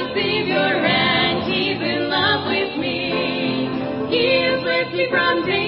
[0.00, 3.68] my Savior, and He's in love with me.
[4.10, 5.67] He is with me from day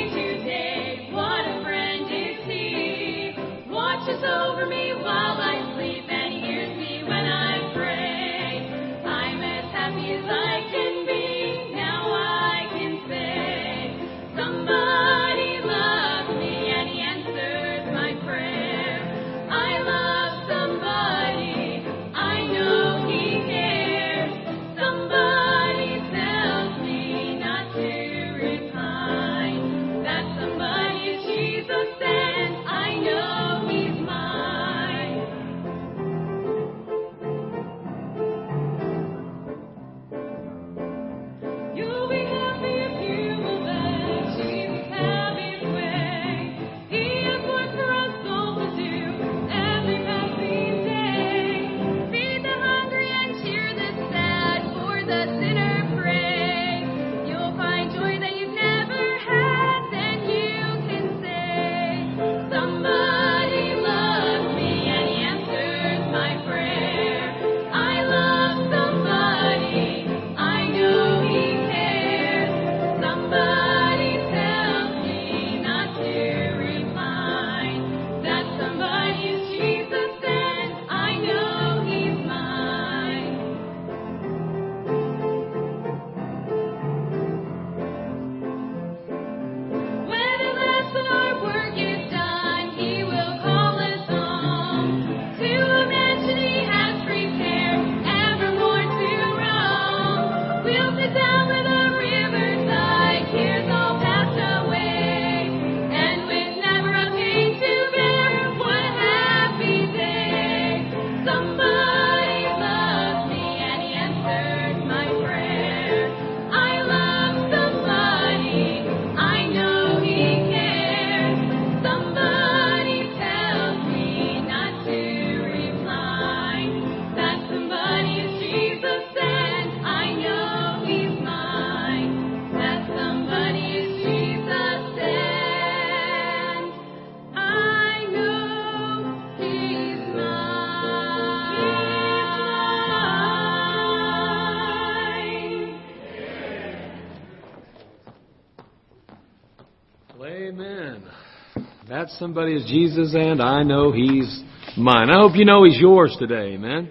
[152.21, 154.43] somebody is Jesus, and I know He's
[154.77, 155.09] mine.
[155.09, 156.91] I hope you know He's yours today, amen.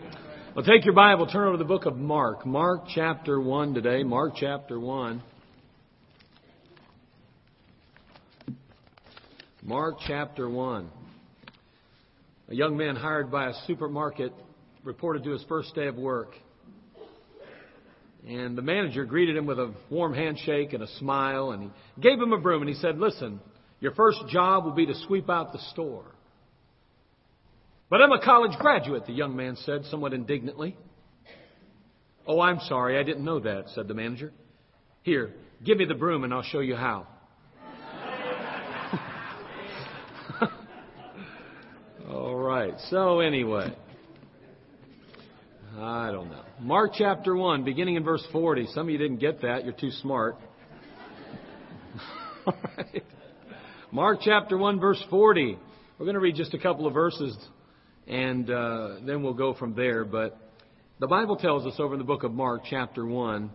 [0.55, 2.47] Well, take your Bible, turn over to the book of Mark.
[2.47, 4.01] Mark chapter 1 today.
[4.01, 5.21] Mark chapter 1.
[9.61, 10.89] Mark chapter 1.
[12.49, 14.33] A young man hired by a supermarket
[14.83, 16.33] reported to his first day of work.
[18.27, 22.19] And the manager greeted him with a warm handshake and a smile, and he gave
[22.19, 23.39] him a broom, and he said, Listen,
[23.79, 26.05] your first job will be to sweep out the store.
[27.89, 30.77] But I'm a college graduate, the young man said, somewhat indignantly.
[32.27, 34.31] Oh, I'm sorry, I didn't know that, said the manager.
[35.01, 37.07] Here, give me the broom, and I'll show you how.
[42.09, 43.73] All right, so anyway.
[45.77, 46.43] I don't know.
[46.59, 48.67] Mark chapter 1, beginning in verse 40.
[48.73, 49.63] Some of you didn't get that.
[49.63, 50.35] You're too smart.
[52.45, 53.03] All right.
[53.91, 55.57] Mark chapter 1, verse 40.
[55.97, 57.35] We're going to read just a couple of verses
[58.05, 60.05] and uh, then we'll go from there.
[60.05, 60.37] But
[60.99, 63.49] the Bible tells us over in the book of Mark, chapter 1,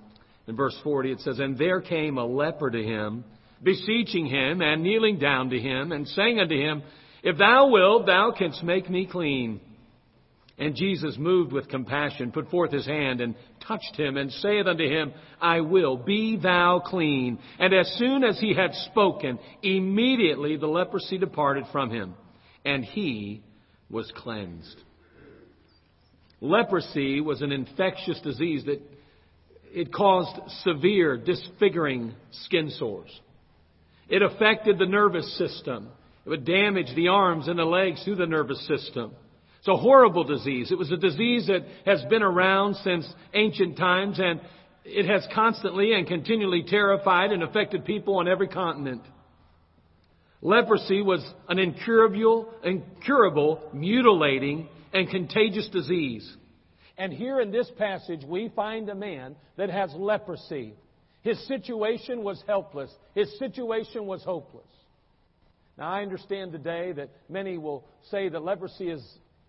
[0.49, 3.25] in verse 40, it says, And there came a leper to him,
[3.62, 6.83] beseeching him and kneeling down to him, and saying unto him,
[7.23, 9.61] If thou wilt, thou canst make me clean.
[10.57, 13.35] And Jesus, moved with compassion, put forth his hand and
[13.67, 17.41] touched him, and saith unto him, I will, be thou clean.
[17.59, 22.15] And as soon as he had spoken, immediately the leprosy departed from him,
[22.65, 23.43] and he
[23.91, 24.81] was cleansed.
[26.41, 28.81] Leprosy was an infectious disease that
[29.73, 33.11] it caused severe, disfiguring skin sores.
[34.09, 35.89] It affected the nervous system.
[36.25, 39.17] It would damage the arms and the legs through the nervous system.
[39.64, 40.70] It's a horrible disease.
[40.70, 44.43] It was a disease that has been around since ancient times and
[44.84, 49.00] it has constantly and continually terrified and affected people on every continent.
[50.43, 56.31] Leprosy was an incurable, incurable, mutilating, and contagious disease.
[56.99, 60.75] And here in this passage, we find a man that has leprosy.
[61.22, 62.90] His situation was helpless.
[63.14, 64.69] His situation was hopeless.
[65.78, 69.02] Now, I understand today that many will say that leprosy is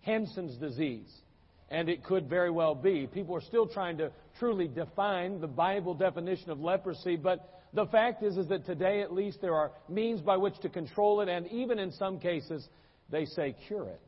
[0.06, 1.12] Hansen's disease.
[1.68, 3.06] and it could very well be.
[3.12, 8.22] People are still trying to truly define the Bible definition of leprosy, but the fact
[8.22, 11.46] is, is that today at least there are means by which to control it, and
[11.48, 12.66] even in some cases,
[13.10, 14.00] they say cure it.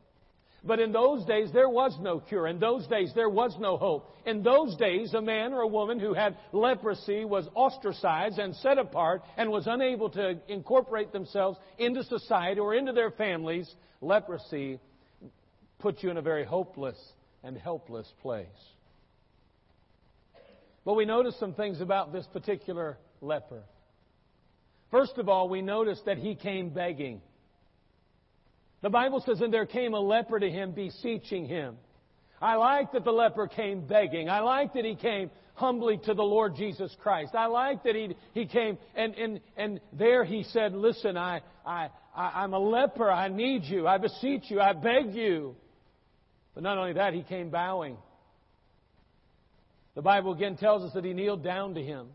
[0.65, 2.49] But in those days, there was no cure.
[2.49, 4.12] In those days, there was no hope.
[4.27, 8.77] In those days, a man or a woman who had leprosy was ostracized and set
[8.77, 13.73] apart and was unable to incorporate themselves into society or into their families.
[14.01, 14.81] Leprosy
[15.79, 16.99] put you in a very hopeless
[17.43, 18.47] and helpless place.
[20.85, 23.63] But we notice some things about this particular leper.
[24.91, 27.21] First of all, we notice that he came begging.
[28.81, 31.77] The Bible says, and there came a leper to him beseeching him.
[32.41, 34.31] I like that the leper came begging.
[34.31, 37.35] I like that he came humbly to the Lord Jesus Christ.
[37.35, 41.91] I like that he, he came and, and, and there he said, listen, I, I,
[42.17, 43.11] I, I'm a leper.
[43.11, 43.89] I need you.
[43.89, 44.61] I beseech you.
[44.61, 45.57] I beg you.
[46.58, 47.96] But not only that, he came bowing.
[49.94, 52.08] The Bible again tells us that he kneeled down to him.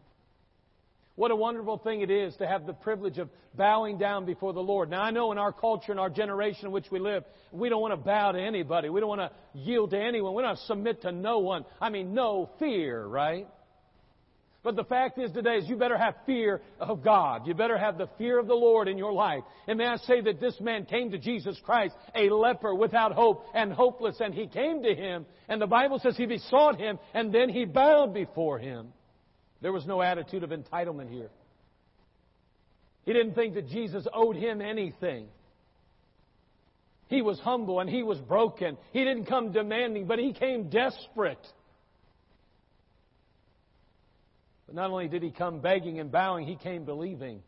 [1.15, 4.59] What a wonderful thing it is to have the privilege of bowing down before the
[4.59, 4.89] Lord.
[4.89, 7.23] Now I know in our culture and our generation in which we live,
[7.53, 8.89] we don't want to bow to anybody.
[8.89, 10.33] We don't want to yield to anyone.
[10.33, 11.63] We don't to submit to no one.
[11.79, 13.47] I mean, no fear, right?
[14.63, 17.45] But the fact is today is you better have fear of God.
[17.45, 19.43] You better have the fear of the Lord in your life.
[19.67, 23.45] And may I say that this man came to Jesus Christ, a leper without hope
[23.53, 27.33] and hopeless, and he came to him, and the Bible says he besought him, and
[27.33, 28.93] then he bowed before him.
[29.61, 31.29] There was no attitude of entitlement here.
[33.05, 35.27] He didn't think that Jesus owed him anything.
[37.07, 38.77] He was humble and he was broken.
[38.91, 41.45] He didn't come demanding, but he came desperate.
[44.73, 47.43] But not only did he come begging and bowing, he came believing.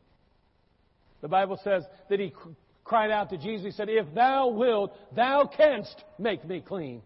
[1.21, 2.31] The Bible says that he
[2.83, 3.65] cried out to Jesus.
[3.65, 7.01] He said, If thou wilt, thou canst make me clean.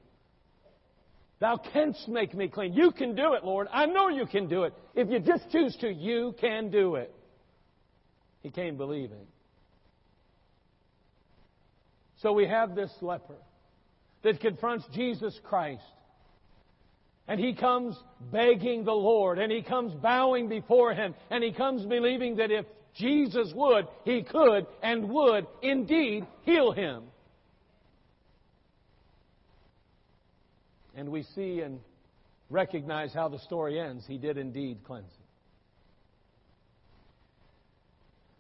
[1.40, 2.74] Thou canst make me clean.
[2.74, 3.68] You can do it, Lord.
[3.72, 4.74] I know you can do it.
[4.94, 7.16] If you just choose to, you can do it.
[8.42, 9.26] He came believing.
[12.18, 13.38] So we have this leper
[14.24, 15.82] that confronts Jesus Christ.
[17.30, 17.96] And he comes
[18.32, 22.66] begging the Lord, and he comes bowing before him, and he comes believing that if
[22.96, 27.04] Jesus would, he could and would indeed heal him.
[31.00, 31.80] and we see and
[32.50, 34.04] recognize how the story ends.
[34.06, 35.24] He did indeed cleanse him.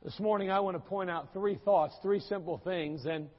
[0.04, 3.30] This morning, I want to point out three thoughts, three simple things, and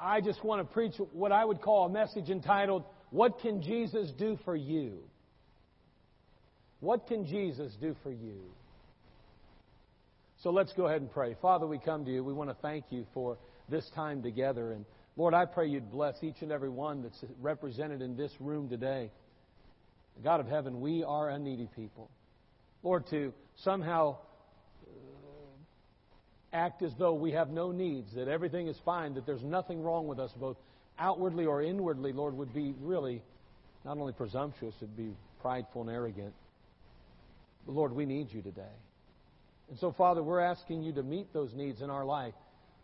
[0.00, 4.10] I just want to preach what I would call a message entitled, What Can Jesus
[4.18, 4.98] Do for You?
[6.80, 8.40] What can Jesus do for you?
[10.42, 11.36] So let's go ahead and pray.
[11.40, 12.24] Father, we come to you.
[12.24, 13.38] We want to thank you for
[13.68, 14.84] this time together and
[15.16, 19.10] Lord, I pray you'd bless each and every one that's represented in this room today.
[20.24, 22.10] God of heaven, we are a needy people.
[22.82, 24.16] Lord, to somehow
[24.86, 24.90] uh,
[26.52, 30.06] act as though we have no needs, that everything is fine, that there's nothing wrong
[30.08, 30.56] with us, both
[30.98, 33.22] outwardly or inwardly, Lord, would be really
[33.84, 36.32] not only presumptuous, it'd be prideful and arrogant.
[37.66, 38.62] But Lord, we need you today.
[39.70, 42.34] And so, Father, we're asking you to meet those needs in our life.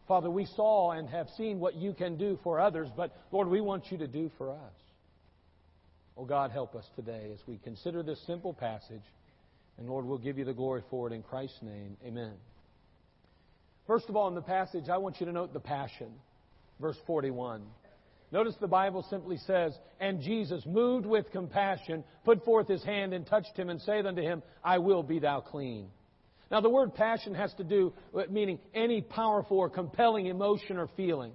[0.06, 3.60] Father, we saw and have seen what you can do for others, but Lord, we
[3.60, 4.72] want you to do for us.
[6.16, 9.02] Oh God, help us today as we consider this simple passage.
[9.76, 11.96] And Lord, we'll give you the glory for it in Christ's name.
[12.04, 12.32] Amen.
[13.86, 16.08] First of all, in the passage, I want you to note the passion.
[16.80, 17.62] Verse 41.
[18.30, 23.26] Notice the Bible simply says, And Jesus, moved with compassion, put forth his hand and
[23.26, 25.88] touched him and said unto him, I will be thou clean.
[26.50, 30.88] Now, the word passion has to do with meaning any powerful or compelling emotion or
[30.96, 31.32] feeling.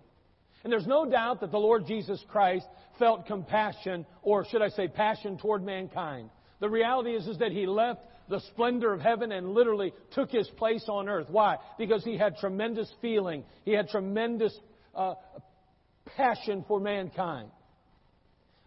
[0.64, 2.66] And there's no doubt that the Lord Jesus Christ
[2.98, 6.30] felt compassion, or should I say passion toward mankind.
[6.60, 10.48] The reality is, is that He left the splendor of heaven and literally took His
[10.58, 11.28] place on earth.
[11.30, 11.58] Why?
[11.78, 13.44] Because He had tremendous feeling.
[13.66, 14.58] He had tremendous
[14.96, 15.16] uh,
[16.18, 17.50] passion for mankind.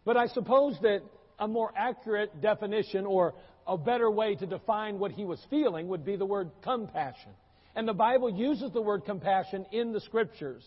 [0.04, 1.02] But I suppose that
[1.38, 3.34] a more accurate definition or
[3.66, 7.32] a better way to define what he was feeling would be the word compassion.
[7.74, 10.62] And the Bible uses the word compassion in the scriptures.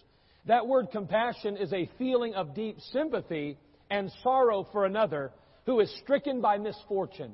[0.46, 3.58] That word compassion is a feeling of deep sympathy
[3.90, 5.32] and sorrow for another
[5.66, 7.34] who is stricken by misfortune.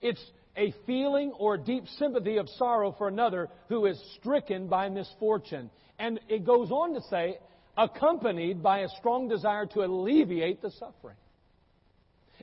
[0.00, 0.22] It's
[0.56, 5.70] a feeling or deep sympathy of sorrow for another who is stricken by misfortune.
[5.98, 7.38] And it goes on to say,
[7.78, 11.16] accompanied by a strong desire to alleviate the suffering.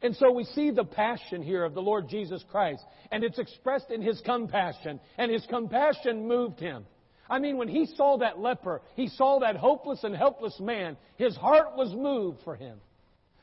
[0.02, 3.92] And so we see the passion here of the Lord Jesus Christ, and it's expressed
[3.92, 6.86] in His compassion, and His compassion moved Him.
[7.30, 11.36] I mean, when He saw that leper, He saw that hopeless and helpless man, His
[11.36, 12.80] heart was moved for him.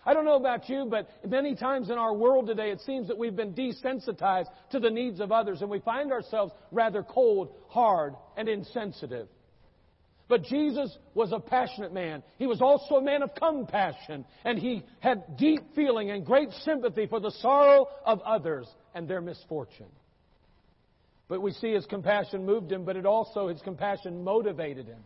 [0.04, 3.16] I don't know about you, but many times in our world today, it seems that
[3.16, 8.14] we've been desensitized to the needs of others, and we find ourselves rather cold, hard,
[8.36, 9.28] and insensitive.
[10.32, 12.22] But Jesus was a passionate man.
[12.38, 17.06] He was also a man of compassion, and he had deep feeling and great sympathy
[17.06, 19.90] for the sorrow of others and their misfortune.
[21.28, 25.00] But we see his compassion moved him, but it also, his compassion motivated him.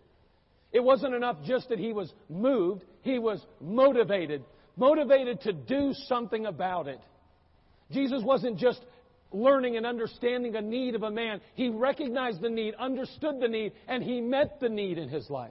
[0.70, 4.44] It wasn't enough just that he was moved, he was motivated.
[4.76, 7.00] Motivated to do something about it.
[7.90, 8.78] Jesus wasn't just
[9.32, 11.40] learning and understanding a need of a man.
[11.54, 15.50] He recognized the need, understood the need, and he met the need in his life.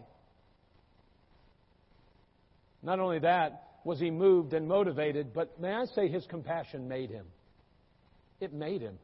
[2.81, 7.09] Not only that was he moved and motivated, but may I say his compassion made
[7.09, 7.25] him.
[8.39, 8.97] It made him.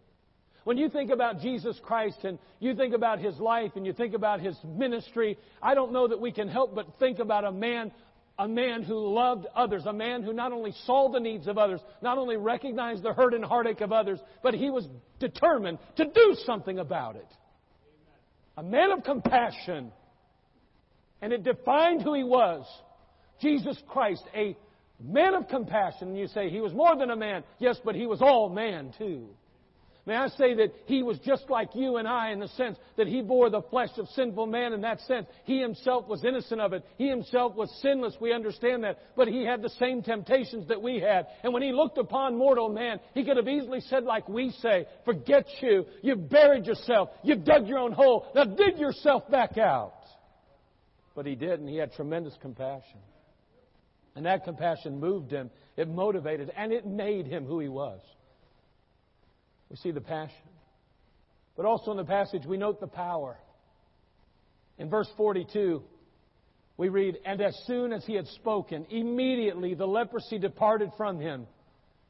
[0.64, 4.14] When you think about Jesus Christ and you think about his life and you think
[4.14, 7.92] about his ministry, I don't know that we can help but think about a man
[8.40, 11.80] a man who loved others, a man who not only saw the needs of others,
[12.02, 14.88] not only recognized the hurt and heartache of others, but he was
[15.20, 17.28] determined to do something about it.
[18.58, 19.92] A man of compassion.
[21.22, 22.66] And it defined who he was.
[23.40, 24.58] Jesus Christ, a
[25.04, 26.10] man of compassion.
[26.10, 27.44] And you say he was more than a man.
[27.60, 29.30] Yes, but he was all man too.
[30.06, 33.06] May I say that he was just like you and I in the sense that
[33.06, 35.28] he bore the flesh of sinful man in that sense.
[35.44, 36.84] He himself was innocent of it.
[36.98, 38.16] He himself was sinless.
[38.20, 38.98] We understand that.
[39.16, 41.28] But he had the same temptations that we had.
[41.44, 44.88] And when he looked upon mortal man, he could have easily said like we say,
[45.06, 45.86] forget you.
[46.02, 47.10] You've buried yourself.
[47.24, 48.26] You've dug your own hole.
[48.34, 49.94] Now dig yourself back out.
[51.16, 51.68] But he didn't.
[51.68, 53.00] He had tremendous compassion.
[54.16, 55.52] And that compassion moved him.
[55.78, 58.00] It motivated and it made him who he was.
[59.72, 60.36] We see the passion.
[61.56, 63.38] But also in the passage, we note the power.
[64.78, 65.82] In verse 42,
[66.76, 71.48] we read, And as soon as he had spoken, immediately the leprosy departed from him,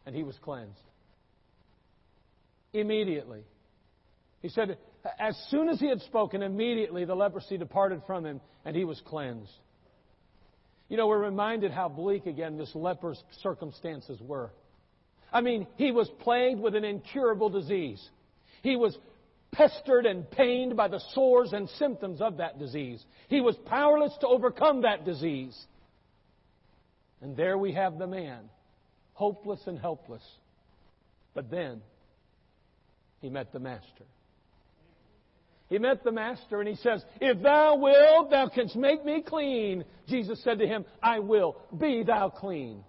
[0.08, 0.80] and he was cleansed.
[2.74, 3.44] Immediately.
[4.42, 4.80] He said,
[5.20, 9.00] As soon as he had spoken, immediately the leprosy departed from him, and he was
[9.06, 9.52] cleansed.
[10.90, 14.52] You know, we're reminded how bleak again this leper's circumstances were.
[15.32, 18.02] I mean, he was plagued with an incurable disease.
[18.62, 18.98] He was
[19.52, 23.04] pestered and pained by the sores and symptoms of that disease.
[23.28, 25.58] He was powerless to overcome that disease.
[27.22, 28.50] And there we have the man,
[29.14, 30.24] hopeless and helpless.
[31.34, 31.82] But then,
[33.22, 34.06] he met the Master.
[35.70, 39.86] He met the Master and he says, If thou wilt, thou canst make me clean.
[40.08, 41.56] Jesus said to him, I will.
[41.78, 42.84] Be thou clean.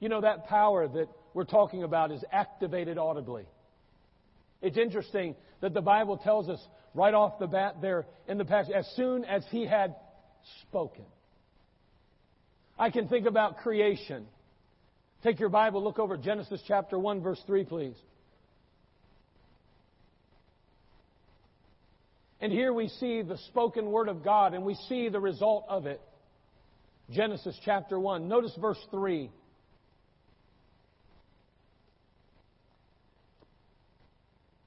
[0.00, 3.44] You know, that power that we're talking about is activated audibly.
[4.62, 6.60] It's interesting that the Bible tells us
[6.94, 9.94] right off the bat there in the passage, as soon as he had
[10.62, 11.04] spoken.
[12.78, 14.26] I can think about creation.
[15.22, 17.96] Take your Bible, look over Genesis chapter 1, verse 3, please.
[22.40, 25.86] And here we see the spoken word of God and we see the result of
[25.86, 26.00] it.
[27.10, 28.28] Genesis chapter 1.
[28.28, 29.30] Notice verse 3.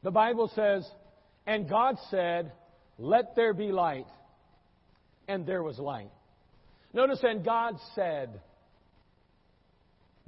[0.03, 0.89] The Bible says,
[1.45, 2.51] And God said,
[2.97, 4.07] Let there be light.
[5.27, 6.09] And there was light.
[6.93, 8.41] Notice, and God said,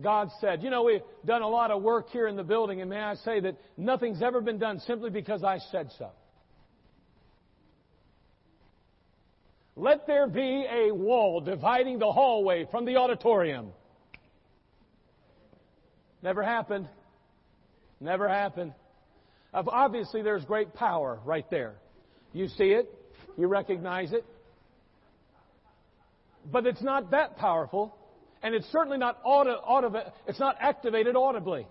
[0.01, 0.63] God said.
[0.63, 3.16] You know, we've done a lot of work here in the building, and may I
[3.16, 6.10] say that nothing's ever been done simply because I said so.
[9.75, 13.72] Let there be a wall dividing the hallway from the auditorium.
[16.22, 16.88] Never happened.
[18.00, 18.74] Never happened.
[19.53, 21.75] Obviously, there's great power right there.
[22.34, 22.89] You see it,
[23.38, 24.25] you recognize it.
[26.51, 27.96] But it's not that powerful,
[28.41, 31.67] and it's certainly not auto, it's not activated audibly.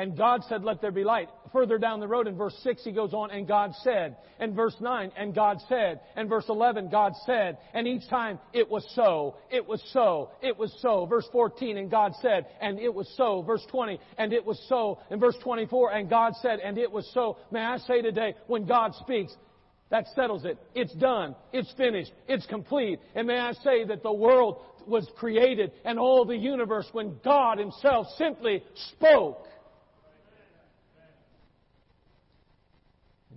[0.00, 1.28] And God said, Let there be light.
[1.52, 4.16] Further down the road in verse 6, he goes on, and God said.
[4.38, 6.00] And verse 9, and God said.
[6.16, 7.58] And verse 11, God said.
[7.74, 11.04] And each time, it was so, it was so, it was so.
[11.04, 13.42] Verse 14, and God said, and it was so.
[13.42, 15.00] Verse 20, and it was so.
[15.10, 17.36] And verse 24, and God said, and it was so.
[17.50, 19.34] May I say today, when God speaks,
[19.90, 20.56] that settles it.
[20.74, 21.36] It's done.
[21.52, 22.12] It's finished.
[22.26, 23.00] It's complete.
[23.14, 27.58] And may I say that the world was created and all the universe when God
[27.58, 28.62] Himself simply
[28.94, 29.46] spoke.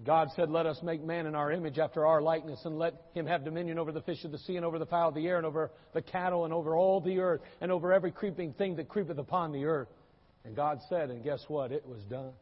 [0.05, 3.25] God said, Let us make man in our image after our likeness, and let him
[3.25, 5.37] have dominion over the fish of the sea, and over the fowl of the air,
[5.37, 8.89] and over the cattle, and over all the earth, and over every creeping thing that
[8.89, 9.87] creepeth upon the earth.
[10.45, 11.71] And God said, and guess what?
[11.71, 12.33] It was done.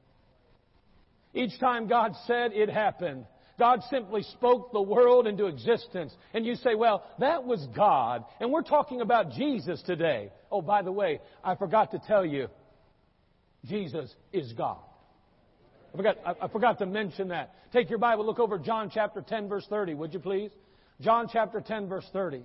[1.33, 3.25] Each time God said, it happened.
[3.59, 6.13] God simply spoke the world into existence.
[6.33, 8.25] And you say, well, that was God.
[8.39, 10.31] And we're talking about Jesus today.
[10.51, 12.47] Oh, by the way, I forgot to tell you,
[13.65, 14.79] Jesus is God.
[15.93, 17.53] I forgot, I, forgot to mention that.
[17.73, 20.51] Take your Bible, look over John chapter 10 verse 30, would you please?
[21.01, 22.43] John chapter 10 verse 30.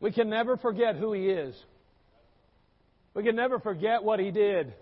[0.00, 1.54] We can never forget who He is.
[3.14, 4.74] We can never forget what He did.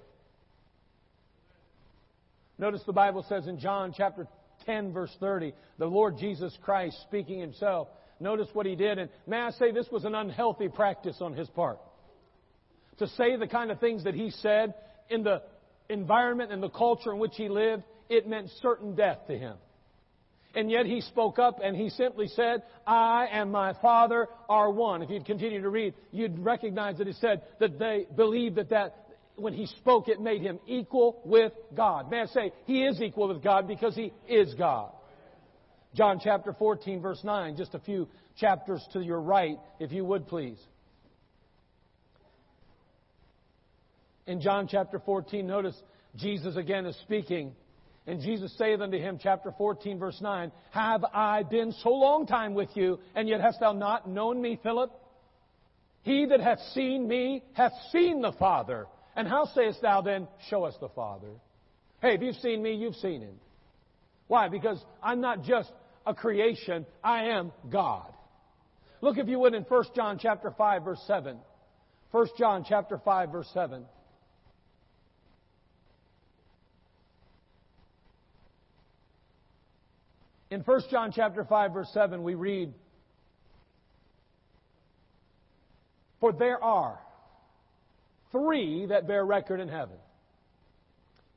[2.59, 4.27] Notice the Bible says in John chapter
[4.67, 7.89] 10 verse 30, the Lord Jesus Christ speaking Himself.
[8.19, 8.99] Notice what He did.
[8.99, 11.79] And may I say this was an unhealthy practice on His part.
[12.99, 14.75] To say the kind of things that He said
[15.09, 15.43] in the
[15.89, 19.57] environment and the culture in which He lived, it meant certain death to Him.
[20.55, 25.03] And yet he spoke up and he simply said, I and my Father are one.
[25.03, 29.09] If you'd continue to read, you'd recognize that he said that they believed that that
[29.37, 32.11] when he spoke, it made him equal with God.
[32.11, 34.91] May I say, he is equal with God because he is God.
[35.95, 40.27] John chapter 14 verse 9, just a few chapters to your right, if you would
[40.27, 40.59] please.
[44.29, 45.75] In John chapter 14, notice
[46.15, 47.57] Jesus again is speaking.
[48.07, 52.53] And Jesus saith unto him, chapter 14, verse 9, Have I been so long time
[52.53, 54.93] with you, and yet hast thou not known me, Philip?
[56.03, 58.87] He that hath seen me hath seen the Father.
[59.17, 61.31] And how sayest thou then, Show us the Father?
[62.03, 63.35] Hey, if you've seen me, you've seen him.
[64.27, 64.49] Why?
[64.49, 65.73] Because I'm not just
[66.07, 68.13] a creation, I am God.
[69.01, 71.39] Look if you would in 1 John chapter 5 verse 7.
[72.11, 73.87] 1 John chapter 5 verse 7.
[80.51, 82.73] In 1 John chapter 5 verse 7 we read
[86.21, 86.99] For there are
[88.33, 89.97] three that bear record in heaven.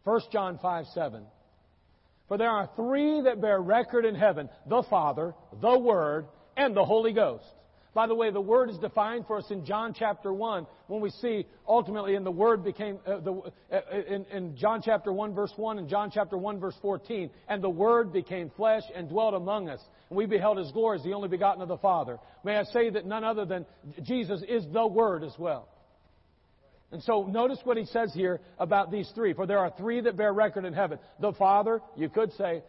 [0.04, 1.24] 1 John 5 7.
[2.28, 6.26] For there are three that bear record in heaven the Father, the Word,
[6.58, 7.46] and the Holy Ghost.
[7.94, 11.10] By the way, the Word is defined for us in John chapter 1 when we
[11.10, 13.34] see ultimately in the Word became, uh, the,
[13.72, 17.62] uh, in, in John chapter 1 verse 1 and John chapter 1 verse 14, and
[17.62, 19.82] the Word became flesh and dwelt among us.
[20.10, 22.18] And we beheld His glory as the only begotten of the Father.
[22.46, 23.66] May I say that none other than
[24.04, 25.68] Jesus is the Word as well.
[26.94, 29.34] And so notice what he says here about these three.
[29.34, 31.00] For there are three that bear record in heaven.
[31.20, 32.64] The Father, you could say,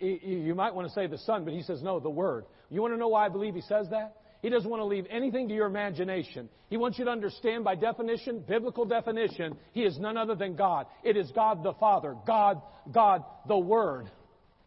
[0.00, 2.44] you might want to say the Son, but he says no, the Word.
[2.70, 4.16] You want to know why I believe he says that?
[4.42, 6.48] He doesn't want to leave anything to your imagination.
[6.68, 10.86] He wants you to understand by definition, biblical definition, He is none other than God.
[11.04, 12.60] It is God the Father, God,
[12.92, 14.10] God the Word.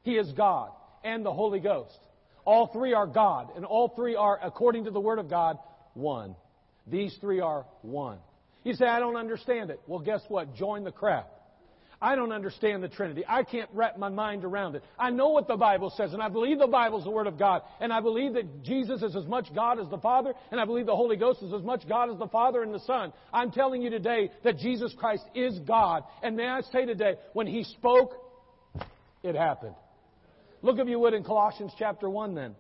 [0.04, 0.72] He is God
[1.04, 1.98] and the Holy Ghost.
[2.46, 5.58] All three are God, and all three are, according to the Word of God,
[5.94, 6.36] one.
[6.88, 8.20] These three are one.
[8.64, 9.82] You say, I don't understand it.
[9.88, 10.56] Well, guess what?
[10.56, 11.26] Join the crowd.
[12.02, 13.24] I don't understand the Trinity.
[13.28, 14.84] I can't wrap my mind around it.
[15.00, 17.40] I know what the Bible says, and I believe the Bible is the Word of
[17.40, 17.62] God.
[17.80, 20.86] And I believe that Jesus is as much God as the Father, and I believe
[20.86, 23.14] the Holy Ghost is as much God as the Father and the Son.
[23.34, 26.04] I'm telling you today that Jesus Christ is God.
[26.22, 28.14] And may I say today, when He spoke,
[29.24, 29.76] it happened.
[30.62, 32.56] Look if you would in Colossians chapter 1 then.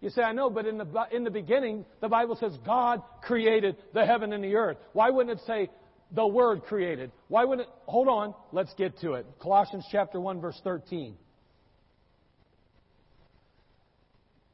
[0.00, 3.76] You say, I know, but in the, in the beginning, the Bible says God created
[3.92, 4.78] the heaven and the earth.
[4.94, 5.68] Why wouldn't it say
[6.12, 7.12] the Word created?
[7.28, 7.74] Why wouldn't it?
[7.86, 9.26] Hold on, let's get to it.
[9.40, 11.16] Colossians chapter 1 verse 13.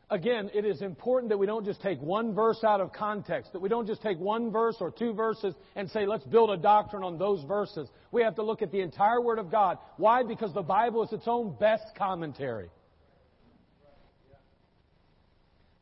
[0.08, 3.60] Again, it is important that we don't just take one verse out of context, that
[3.60, 7.02] we don't just take one verse or two verses and say, let's build a doctrine
[7.02, 7.88] on those verses.
[8.12, 9.78] We have to look at the entire Word of God.
[9.96, 10.22] Why?
[10.22, 12.70] Because the Bible is its own best commentary.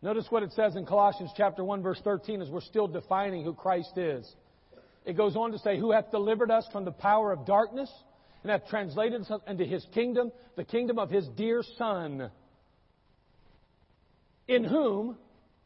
[0.00, 3.52] Notice what it says in Colossians chapter 1 verse 13 as we're still defining who
[3.52, 4.34] Christ is.
[5.04, 7.90] It goes on to say, who hath delivered us from the power of darkness
[8.42, 12.30] and hath translated us into his kingdom, the kingdom of his dear Son,
[14.48, 15.16] in whom,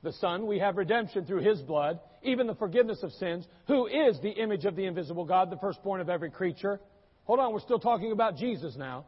[0.03, 4.20] the Son, we have redemption through his blood, even the forgiveness of sins, who is
[4.20, 6.81] the image of the invisible God, the firstborn of every creature.
[7.24, 9.07] Hold on, we're still talking about Jesus now.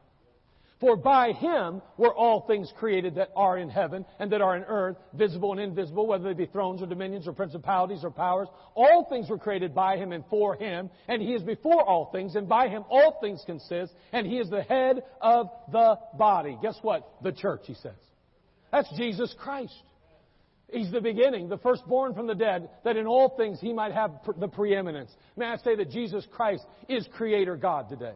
[0.81, 4.65] For by him were all things created that are in heaven and that are in
[4.65, 8.49] earth, visible and invisible, whether they be thrones or dominions or principalities or powers.
[8.75, 12.35] All things were created by him and for him, and he is before all things,
[12.35, 16.57] and by him all things consist, and he is the head of the body.
[16.63, 17.07] Guess what?
[17.23, 17.93] The church, he says.
[18.73, 19.75] That's Jesus Christ.
[20.73, 24.13] He's the beginning, the firstborn from the dead, that in all things he might have
[24.39, 25.11] the preeminence.
[25.37, 28.15] May I say that Jesus Christ is Creator God today.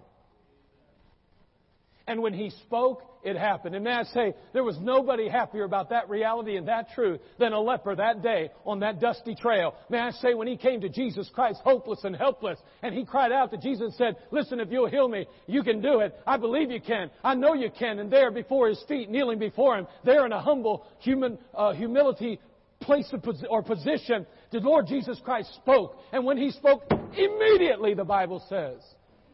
[2.06, 3.74] And when he spoke, it happened.
[3.74, 7.54] And may I say, there was nobody happier about that reality and that truth than
[7.54, 9.74] a leper that day on that dusty trail.
[9.88, 13.32] May I say, when he came to Jesus Christ, hopeless and helpless, and he cried
[13.32, 16.14] out to Jesus and said, listen, if you'll heal me, you can do it.
[16.26, 17.10] I believe you can.
[17.22, 17.98] I know you can.
[17.98, 22.38] And there before his feet, kneeling before him, there in a humble human, uh, humility
[22.80, 23.10] place
[23.48, 25.98] or position, the Lord Jesus Christ spoke.
[26.12, 26.82] And when he spoke,
[27.16, 28.82] immediately the Bible says,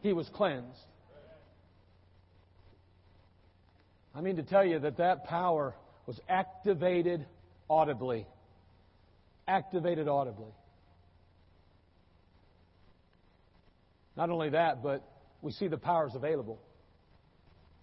[0.01, 0.79] he was cleansed.
[4.13, 5.73] I mean to tell you that that power
[6.05, 7.25] was activated
[7.69, 8.27] audibly.
[9.47, 10.51] Activated audibly.
[14.17, 15.03] Not only that, but
[15.41, 16.59] we see the power is available.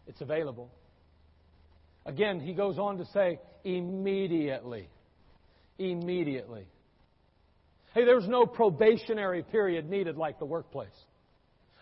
[0.07, 0.71] It's available.
[2.05, 4.89] Again, he goes on to say, immediately.
[5.79, 6.67] Immediately.
[7.95, 10.89] Hey, there's no probationary period needed like the workplace.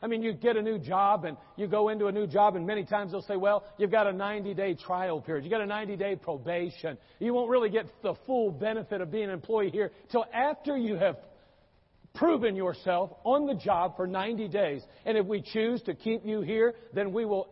[0.03, 2.67] I mean, you get a new job and you go into a new job and
[2.67, 5.45] many times they'll say, well, you've got a 90 day trial period.
[5.45, 6.99] You've got a 90 day probation.
[7.19, 10.97] You won't really get the full benefit of being an employee here till after you
[10.97, 11.17] have
[12.15, 14.83] proven yourself on the job for 90 days.
[15.05, 17.49] And if we choose to keep you here, then we will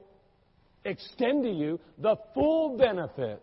[0.84, 3.42] extend to you the full benefit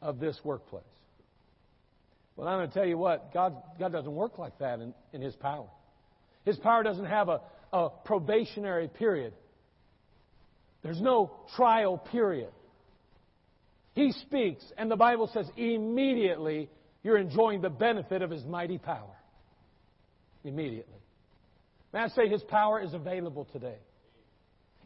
[0.00, 0.84] of this workplace.
[2.36, 5.22] Well, I'm going to tell you what, God, God doesn't work like that in, in
[5.22, 5.68] His power.
[6.46, 7.40] His power doesn't have a,
[7.72, 9.34] a probationary period.
[10.82, 12.50] There's no trial period.
[13.94, 16.70] He speaks, and the Bible says immediately
[17.02, 19.16] you're enjoying the benefit of His mighty power.
[20.44, 20.94] Immediately.
[21.92, 23.78] May I say His power is available today.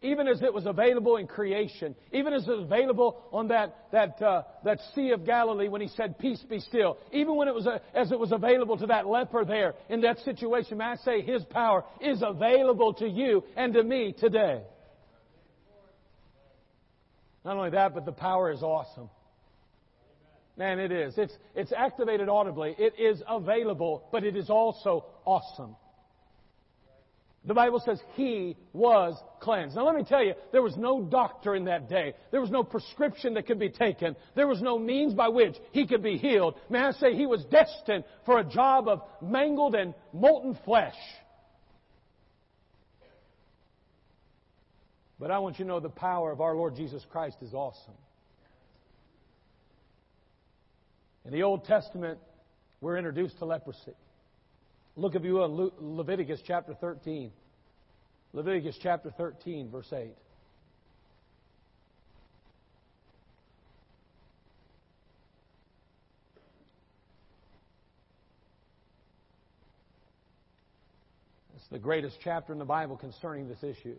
[0.03, 4.21] Even as it was available in creation, even as it was available on that, that,
[4.23, 7.67] uh, that Sea of Galilee when he said, Peace be still, even when it was,
[7.67, 11.21] uh, as it was available to that leper there in that situation, may I say
[11.21, 14.63] His power is available to you and to me today.
[17.45, 19.11] Not only that, but the power is awesome.
[20.57, 21.15] Man, it is.
[21.17, 22.75] It's, it's activated audibly.
[22.79, 25.77] It is available, but it is also awesome.
[27.45, 29.75] The Bible says he was cleansed.
[29.75, 32.15] Now let me tell you, there was no doctor in that day.
[32.31, 34.15] There was no prescription that could be taken.
[34.37, 36.57] There was no means by which he could be healed.
[36.69, 40.95] May I say he was destined for a job of mangled and molten flesh.
[45.19, 47.95] But I want you to know the power of our Lord Jesus Christ is awesome.
[51.25, 52.19] In the Old Testament,
[52.83, 53.93] we're introduced to leprosy.
[54.97, 57.31] Look, if you will, Leviticus chapter 13.
[58.33, 60.15] Leviticus chapter 13, verse 8.
[71.57, 73.97] It's the greatest chapter in the Bible concerning this issue,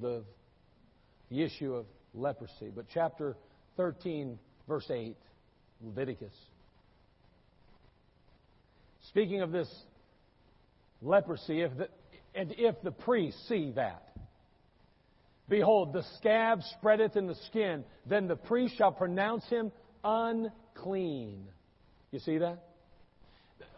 [0.00, 0.22] the,
[1.30, 2.70] the issue of leprosy.
[2.74, 3.36] But chapter
[3.76, 5.16] 13, verse 8,
[5.82, 6.34] Leviticus.
[9.08, 9.68] Speaking of this
[11.02, 11.88] leprosy, if the,
[12.34, 14.16] and if the priests see that,
[15.48, 19.72] behold, the scab spreadeth in the skin, then the priest shall pronounce him
[20.04, 21.46] unclean.
[22.12, 22.58] You see that?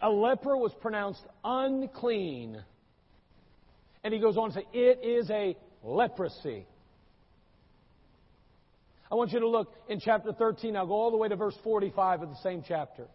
[0.01, 2.63] A leper was pronounced unclean.
[4.05, 6.67] And he goes on to say, it is a leprosy.
[9.11, 10.77] I want you to look in chapter 13.
[10.77, 13.07] I'll go all the way to verse 45 of the same chapter.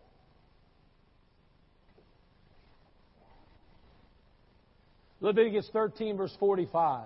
[5.20, 7.06] Leviticus 13, verse 45.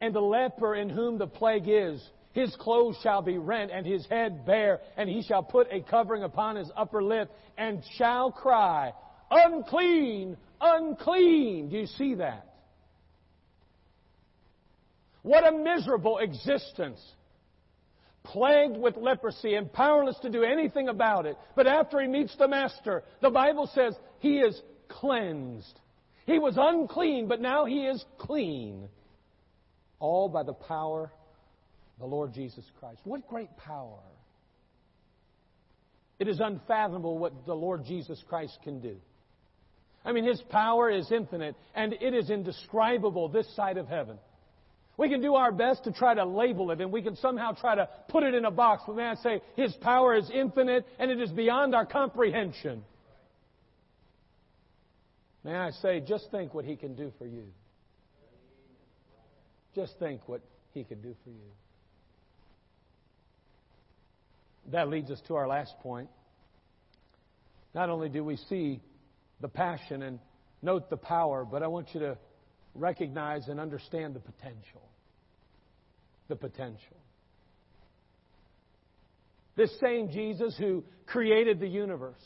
[0.00, 4.06] And the leper in whom the plague is, his clothes shall be rent, and his
[4.06, 8.92] head bare, and he shall put a covering upon his upper lip, and shall cry,
[9.30, 11.68] Unclean, unclean.
[11.70, 12.46] Do you see that?
[15.22, 17.00] What a miserable existence
[18.24, 21.36] plagued with leprosy and powerless to do anything about it.
[21.56, 25.80] But after he meets the Master, the Bible says he is cleansed.
[26.26, 28.88] He was unclean, but now he is clean.
[29.98, 33.00] All by the power of the Lord Jesus Christ.
[33.04, 33.98] What great power!
[36.18, 38.96] It is unfathomable what the Lord Jesus Christ can do.
[40.04, 44.18] I mean, His power is infinite, and it is indescribable this side of heaven.
[44.96, 47.74] We can do our best to try to label it and we can somehow try
[47.74, 48.82] to put it in a box.
[48.86, 52.84] But may I say, His power is infinite and it is beyond our comprehension.
[55.44, 57.44] May I say, just think what He can do for you.
[59.74, 61.50] Just think what He can do for you.
[64.70, 66.08] That leads us to our last point.
[67.74, 68.80] Not only do we see
[69.40, 70.18] the passion and
[70.60, 72.18] note the power, but I want you to
[72.74, 74.82] recognize and understand the potential.
[76.28, 76.96] The potential.
[79.56, 82.22] This same Jesus who created the universe,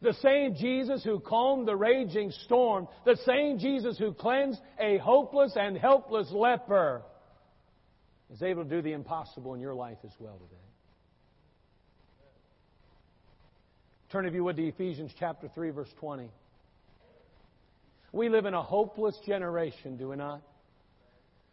[0.00, 5.56] the same Jesus who calmed the raging storm, the same Jesus who cleansed a hopeless
[5.56, 7.02] and helpless leper,
[8.32, 10.62] is able to do the impossible in your life as well today.
[14.12, 16.30] Turn, if you would, to Ephesians chapter 3, verse 20.
[18.12, 20.42] We live in a hopeless generation, do we not?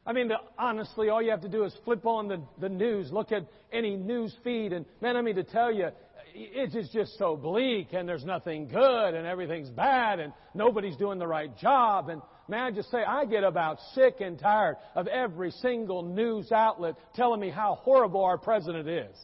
[0.06, 3.12] I mean, the, honestly, all you have to do is flip on the, the news,
[3.12, 5.89] look at any news feed, and man, I mean to tell you,
[6.36, 11.18] it is just so bleak, and there's nothing good, and everything's bad, and nobody's doing
[11.18, 12.10] the right job.
[12.10, 16.52] And man, I just say, I get about sick and tired of every single news
[16.52, 19.15] outlet telling me how horrible our president is.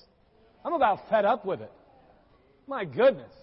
[0.63, 1.72] I'm about fed up with it.
[2.67, 3.34] My goodness.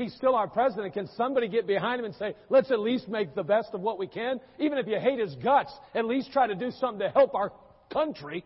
[0.00, 0.94] He's still our president.
[0.94, 3.98] Can somebody get behind him and say, let's at least make the best of what
[3.98, 4.40] we can?
[4.58, 7.52] Even if you hate his guts, at least try to do something to help our
[7.92, 8.42] country.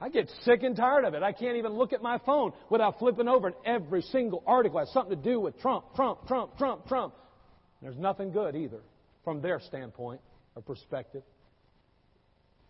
[0.00, 1.22] I get sick and tired of it.
[1.22, 4.90] I can't even look at my phone without flipping over and every single article has
[4.92, 7.12] something to do with Trump, Trump, Trump, Trump, Trump.
[7.82, 8.80] There's nothing good either
[9.24, 10.22] from their standpoint
[10.56, 11.22] or perspective.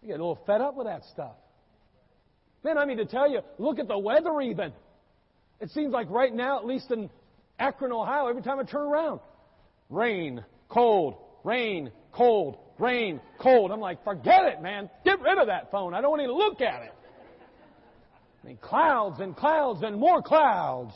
[0.02, 1.36] You get a little fed up with that stuff.
[2.64, 4.72] Man, I mean to tell you, look at the weather even.
[5.60, 7.10] It seems like right now, at least in
[7.58, 9.20] Akron, Ohio, every time I turn around,
[9.90, 13.70] rain, cold, rain, cold, rain, cold.
[13.70, 14.88] I'm like, forget it, man.
[15.04, 15.92] Get rid of that phone.
[15.92, 16.94] I don't want to look at it.
[18.42, 20.94] I mean, clouds and clouds and more clouds.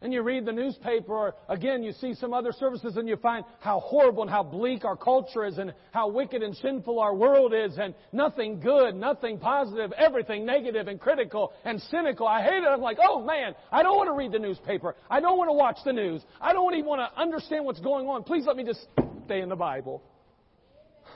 [0.00, 3.44] And you read the newspaper, or again, you see some other services, and you find
[3.58, 7.52] how horrible and how bleak our culture is, and how wicked and sinful our world
[7.52, 12.28] is, and nothing good, nothing positive, everything negative and critical and cynical.
[12.28, 12.66] I hate it.
[12.66, 14.94] I'm like, oh man, I don't want to read the newspaper.
[15.10, 16.22] I don't want to watch the news.
[16.40, 18.22] I don't even want to understand what's going on.
[18.22, 18.86] Please let me just
[19.24, 20.04] stay in the Bible.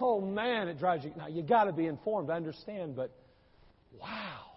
[0.01, 1.13] Oh man, it drives you.
[1.17, 2.31] Now you got to be informed.
[2.31, 3.13] I understand, but
[4.01, 4.52] wow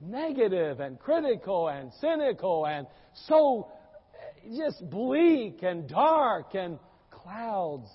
[0.00, 2.86] negative and critical and cynical and
[3.26, 3.68] so
[4.14, 6.78] eh, just bleak and dark and
[7.10, 7.90] clouds.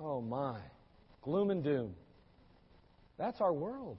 [0.00, 0.60] Oh my.
[1.22, 1.94] Gloom and doom.
[3.18, 3.98] That's our world.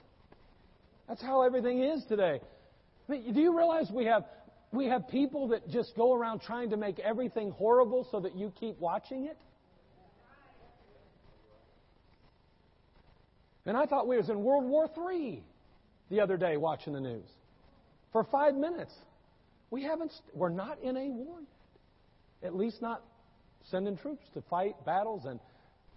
[1.08, 2.40] That's how everything is today.
[3.08, 4.24] I mean, do you realize we have
[4.70, 8.52] we have people that just go around trying to make everything horrible so that you
[8.60, 9.38] keep watching it?
[13.64, 15.42] And I thought we was in World War III
[16.10, 17.26] the other day watching the news.
[18.12, 18.92] For five minutes.
[19.70, 22.48] We haven't, we're not in a war yet.
[22.48, 23.02] At least not
[23.70, 25.40] sending troops to fight battles and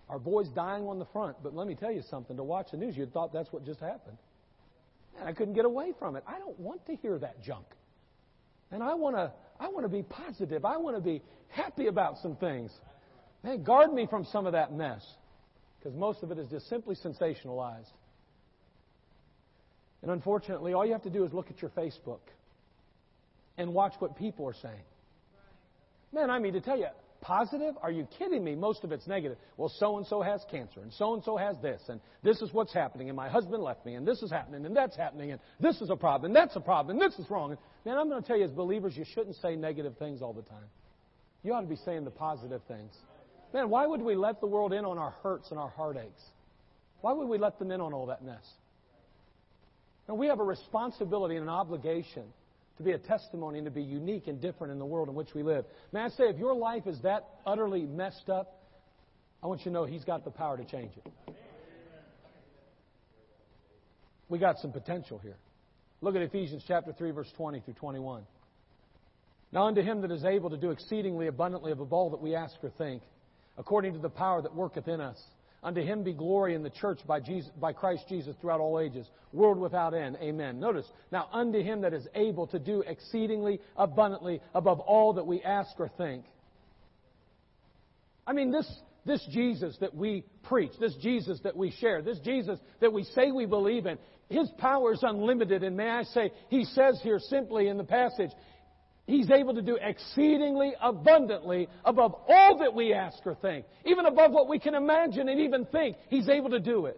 [0.10, 1.38] our boys dying on the front.
[1.42, 2.36] But let me tell you something.
[2.36, 4.18] To watch the news, you'd thought that's what just happened.
[5.20, 6.24] And I couldn't get away from it.
[6.28, 7.66] I don't want to hear that junk.
[8.72, 10.66] And I want to, I want to be positive.
[10.66, 12.72] I want to be happy about some things.
[13.44, 15.06] Man, guard me from some of that mess.
[15.80, 17.92] Because most of it is just simply sensationalized.
[20.02, 22.22] And unfortunately, all you have to do is look at your Facebook
[23.58, 24.84] and watch what people are saying.
[26.14, 26.88] Man, I mean to tell you,
[27.22, 27.76] positive?
[27.82, 28.56] Are you kidding me?
[28.56, 29.38] Most of it's negative.
[29.58, 32.52] Well, so and so has cancer, and so and so has this, and this is
[32.52, 35.40] what's happening, and my husband left me, and this is happening, and that's happening, and
[35.60, 37.56] this is a problem, and that's a problem, and this is wrong.
[37.86, 40.42] Man, I'm going to tell you, as believers, you shouldn't say negative things all the
[40.42, 40.66] time.
[41.44, 42.94] You ought to be saying the positive things.
[43.54, 46.22] Man, why would we let the world in on our hurts and our heartaches?
[47.02, 48.46] Why would we let them in on all that mess?
[50.12, 52.24] And we have a responsibility and an obligation
[52.76, 55.34] to be a testimony and to be unique and different in the world in which
[55.34, 55.64] we live.
[55.94, 58.62] May I say, if your life is that utterly messed up,
[59.42, 61.34] I want you to know He's got the power to change it.
[64.28, 65.38] We got some potential here.
[66.02, 68.24] Look at Ephesians chapter 3, verse 20 through 21.
[69.54, 72.56] Now unto him that is able to do exceedingly abundantly above all that we ask
[72.62, 73.02] or think,
[73.58, 75.24] according to the power that worketh in us.
[75.64, 79.06] Unto him be glory in the church by, Jesus, by Christ Jesus throughout all ages,
[79.32, 80.18] world without end.
[80.20, 80.60] Amen.
[80.60, 85.44] Notice, now unto him that is able to do exceedingly abundantly above all that we
[85.44, 86.26] ask or think.
[88.26, 88.68] I mean, this,
[89.06, 93.32] this Jesus that we preach, this Jesus that we share, this Jesus that we say
[93.32, 95.62] we believe in, His power is unlimited.
[95.64, 98.32] And may I say, He says here simply in the passage,
[99.12, 103.66] He's able to do exceedingly abundantly above all that we ask or think.
[103.86, 105.98] Even above what we can imagine and even think.
[106.08, 106.98] He's able to do it.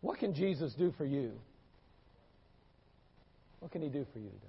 [0.00, 1.30] What can Jesus do for you?
[3.60, 4.46] What can He do for you today?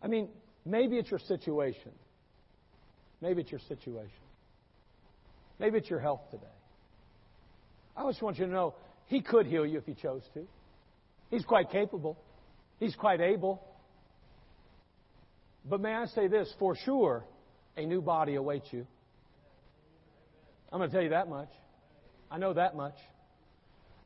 [0.00, 0.28] I mean,
[0.64, 1.90] maybe it's your situation.
[3.20, 4.10] Maybe it's your situation.
[5.58, 6.44] Maybe it's your health today.
[7.96, 8.74] I just want you to know
[9.06, 10.46] He could heal you if He chose to.
[11.28, 12.16] He's quite capable.
[12.82, 13.62] He's quite able.
[15.64, 17.22] But may I say this, for sure,
[17.76, 18.84] a new body awaits you.
[20.72, 21.50] I'm going to tell you that much.
[22.28, 22.96] I know that much.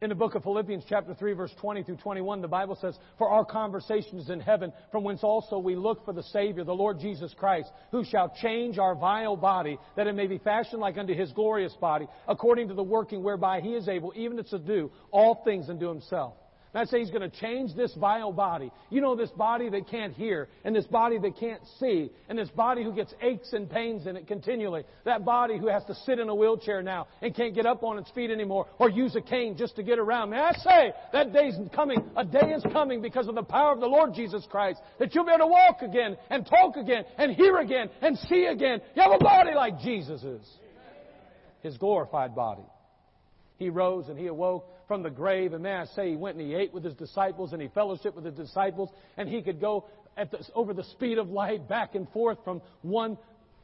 [0.02, 3.30] In the book of Philippians, chapter 3, verse 20 through 21, the Bible says, For
[3.30, 7.00] our conversation is in heaven, from whence also we look for the Savior, the Lord
[7.00, 11.14] Jesus Christ, who shall change our vile body, that it may be fashioned like unto
[11.14, 15.40] his glorious body, according to the working whereby he is able even to subdue all
[15.46, 16.34] things unto himself.
[16.76, 18.70] And I say He's going to change this vile body.
[18.90, 22.50] You know, this body that can't hear, and this body that can't see, and this
[22.50, 24.84] body who gets aches and pains in it continually.
[25.06, 27.96] That body who has to sit in a wheelchair now and can't get up on
[27.96, 30.28] its feet anymore or use a cane just to get around.
[30.28, 32.10] May I say, that day's coming.
[32.14, 35.24] A day is coming because of the power of the Lord Jesus Christ that you'll
[35.24, 38.82] be able to walk again and talk again and hear again and see again.
[38.94, 40.22] You have a body like Jesus'
[41.62, 42.64] His glorified body.
[43.58, 45.52] He rose and he awoke from the grave.
[45.52, 48.14] And may I say, he went and he ate with his disciples and he fellowshiped
[48.14, 48.90] with his disciples.
[49.16, 53.18] And he could go the, over the speed of light back and forth from one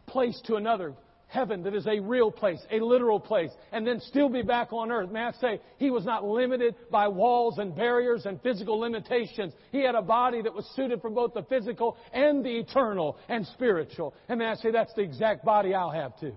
[0.06, 0.94] place to another.
[1.28, 4.92] Heaven that is a real place, a literal place, and then still be back on
[4.92, 5.10] earth.
[5.10, 9.54] May I say, he was not limited by walls and barriers and physical limitations.
[9.70, 13.46] He had a body that was suited for both the physical and the eternal and
[13.46, 14.12] spiritual.
[14.28, 16.34] And may I say, that's the exact body I'll have too.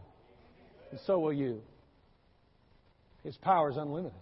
[0.92, 1.62] And so will you.
[3.26, 4.20] His power is unlimited.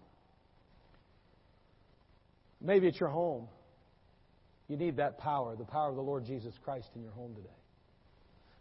[2.61, 3.49] Maybe it's your home.
[4.69, 7.49] You need that power, the power of the Lord Jesus Christ in your home today.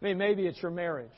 [0.01, 1.13] I mean, maybe it's your marriage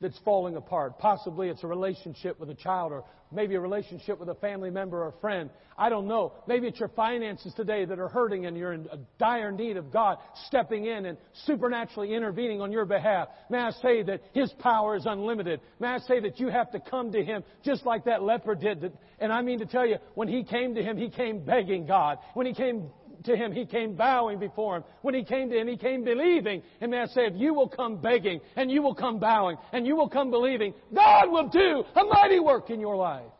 [0.00, 0.98] that's falling apart.
[0.98, 5.02] Possibly it's a relationship with a child or maybe a relationship with a family member
[5.02, 5.50] or a friend.
[5.76, 6.32] I don't know.
[6.46, 10.18] Maybe it's your finances today that are hurting and you're in dire need of God
[10.46, 13.28] stepping in and supernaturally intervening on your behalf.
[13.50, 15.60] May I say that His power is unlimited.
[15.78, 18.92] May I say that you have to come to Him just like that leper did.
[19.18, 22.18] And I mean to tell you, when he came to Him, he came begging God.
[22.34, 22.90] When he came
[23.24, 24.84] to him, he came bowing before him.
[25.02, 26.62] When he came to him, he came believing.
[26.80, 30.08] And say, if you will come begging, and you will come bowing, and you will
[30.08, 33.30] come believing, God will do a mighty work in your life.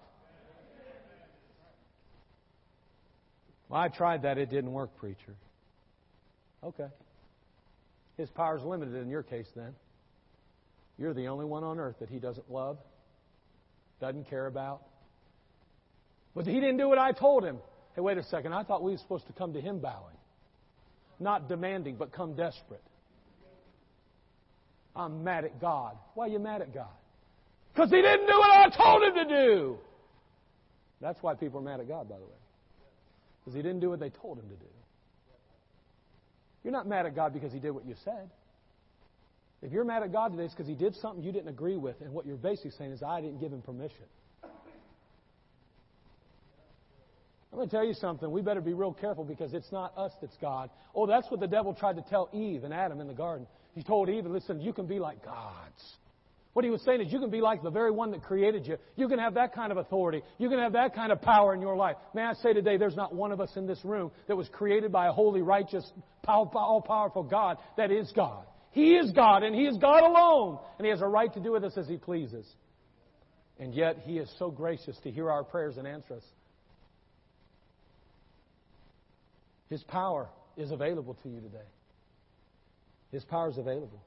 [3.69, 4.37] Well, I tried that.
[4.37, 5.37] It didn't work, preacher.
[6.65, 6.89] Okay.
[8.17, 9.75] His power's limited in your case then.
[10.99, 12.79] You're the only one on earth that he doesn't love,
[14.01, 14.83] doesn't care about.
[16.35, 17.59] But he didn't do what I told him.
[17.95, 18.53] Hey, wait a second.
[18.53, 20.17] I thought we were supposed to come to Him bowing.
[21.19, 22.83] Not demanding, but come desperate.
[24.97, 25.97] I'm mad at God.
[26.15, 26.89] Why are you mad at God?
[27.73, 29.79] Because He didn't do what I told Him to do.
[31.01, 32.31] That's why people are mad at God, by the way.
[33.41, 34.67] Because He didn't do what they told Him to do.
[36.63, 38.31] You're not mad at God because He did what you said.
[39.63, 42.01] If you're mad at God today, it's because He did something you didn't agree with,
[42.01, 44.07] and what you're basically saying is, I didn't give Him permission.
[47.53, 48.31] I'm going to tell you something.
[48.31, 50.71] We better be real careful because it's not us that's God.
[50.95, 53.47] Oh, that's what the devil tried to tell Eve and Adam in the garden.
[53.75, 55.97] He told Eve, listen, you can be like gods.
[56.53, 58.77] What he was saying is you can be like the very one that created you.
[58.97, 60.23] You can have that kind of authority.
[60.39, 61.97] You can have that kind of power in your life.
[62.13, 64.91] May I say today, there's not one of us in this room that was created
[64.91, 65.89] by a holy, righteous,
[66.27, 68.45] all-powerful God that is God.
[68.73, 70.59] He is God, and He is God alone.
[70.79, 72.47] And He has a right to do with us as He pleases.
[73.59, 76.25] And yet, He is so gracious to hear our prayers and answer us.
[79.71, 81.69] His power is available to you today.
[83.13, 84.03] His power is available.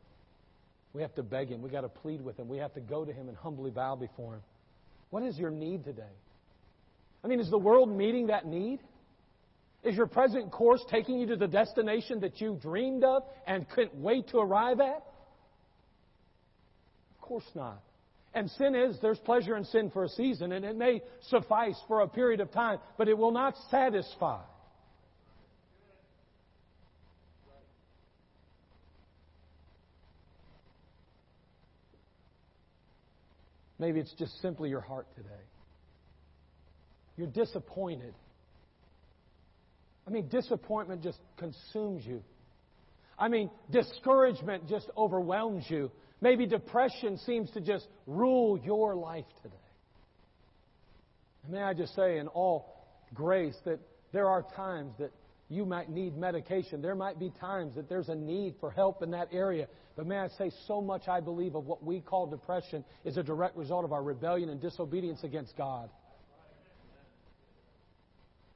[0.93, 1.61] We have to beg Him.
[1.61, 2.47] We got to plead with Him.
[2.47, 4.41] We have to go to Him and humbly bow before Him.
[5.09, 6.03] What is your need today?
[7.23, 8.79] I mean, is the world meeting that need?
[9.83, 13.95] Is your present course taking you to the destination that you dreamed of and couldn't
[13.95, 15.03] wait to arrive at?
[17.15, 17.81] Of course not.
[18.33, 22.01] And sin is, there's pleasure in sin for a season, and it may suffice for
[22.01, 24.41] a period of time, but it will not satisfy.
[33.79, 35.29] Maybe it's just simply your heart today.
[37.17, 38.13] You're disappointed.
[40.07, 42.23] I mean, disappointment just consumes you.
[43.17, 45.91] I mean, discouragement just overwhelms you.
[46.21, 49.55] Maybe depression seems to just rule your life today.
[51.49, 52.73] may I just say, in all
[53.13, 53.79] grace, that
[54.11, 55.11] there are times that
[55.49, 56.81] you might need medication.
[56.81, 59.67] There might be times that there's a need for help in that area.
[59.95, 63.23] But may I say, so much I believe of what we call depression is a
[63.23, 65.89] direct result of our rebellion and disobedience against God.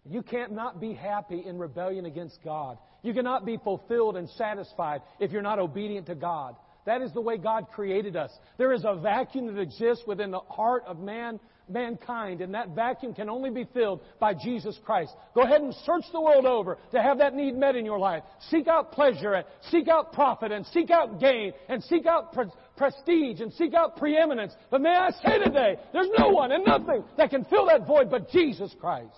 [0.09, 2.77] You can't not be happy in rebellion against God.
[3.03, 6.55] You cannot be fulfilled and satisfied if you're not obedient to God.
[6.85, 8.31] That is the way God created us.
[8.57, 13.13] There is a vacuum that exists within the heart of man, mankind, and that vacuum
[13.13, 15.13] can only be filled by Jesus Christ.
[15.35, 18.23] Go ahead and search the world over to have that need met in your life.
[18.49, 22.51] Seek out pleasure, and seek out profit, and seek out gain, and seek out pre-
[22.75, 24.53] prestige, and seek out preeminence.
[24.69, 28.09] But may I say today, there's no one and nothing that can fill that void
[28.09, 29.15] but Jesus Christ.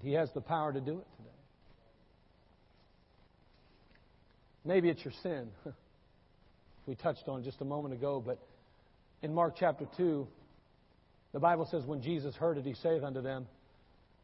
[0.00, 1.30] He has the power to do it today.
[4.64, 5.48] Maybe it's your sin.
[6.86, 8.38] We touched on just a moment ago, but
[9.24, 10.28] in Mark chapter 2,
[11.32, 13.46] the Bible says, When Jesus heard it, he saith unto them,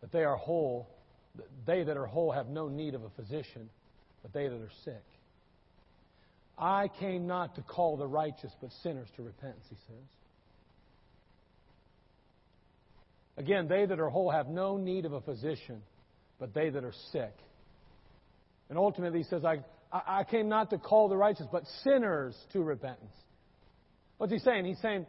[0.02, 0.88] That they are whole,
[1.66, 3.70] they that are whole have no need of a physician,
[4.22, 5.02] but they that are sick.
[6.58, 10.04] I came not to call the righteous, but sinners to repentance, he says.
[13.38, 15.80] Again, they that are whole have no need of a physician,
[16.38, 17.32] but they that are sick.
[18.68, 22.62] And ultimately, he says, I, I came not to call the righteous, but sinners to
[22.62, 23.14] repentance.
[24.20, 24.66] What's he saying?
[24.66, 25.06] He's saying,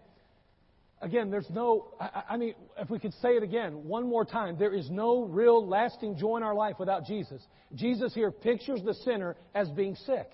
[1.01, 4.55] again, there's no, I, I mean, if we could say it again one more time,
[4.57, 7.45] there is no real lasting joy in our life without Jesus.
[7.75, 10.31] Jesus here pictures the sinner as being sick.